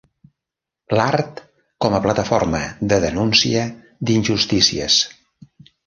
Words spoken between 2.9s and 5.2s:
de denúncia d'injustícies.